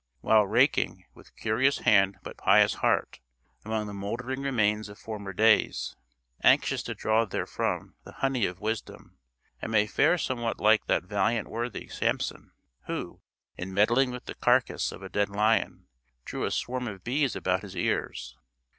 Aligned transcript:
While 0.21 0.47
raking, 0.47 1.05
with 1.13 1.35
curious 1.35 1.77
hand 1.77 2.17
but 2.23 2.35
pious 2.37 2.73
heart, 2.73 3.19
among 3.63 3.85
the 3.85 3.93
mouldering 3.93 4.41
remains 4.41 4.89
of 4.89 4.97
former 4.97 5.31
days, 5.31 5.95
anxious 6.43 6.81
to 6.81 6.95
draw 6.95 7.23
therefrom 7.27 7.93
the 8.03 8.13
honey 8.13 8.47
of 8.47 8.59
wisdom, 8.59 9.19
I 9.61 9.67
may 9.67 9.85
fare 9.85 10.17
somewhat 10.17 10.59
like 10.59 10.87
that 10.87 11.03
valiant 11.03 11.49
worthy, 11.51 11.87
Samson, 11.87 12.51
who, 12.87 13.21
in 13.55 13.75
meddling 13.75 14.09
with 14.09 14.25
the 14.25 14.33
carcase 14.33 14.91
of 14.91 15.03
a 15.03 15.07
dead 15.09 15.29
lion, 15.29 15.85
drew 16.25 16.45
a 16.45 16.49
swarm 16.49 16.87
of 16.87 17.03
bees 17.03 17.35
about 17.35 17.61
his 17.61 17.75
ears. 17.75 18.35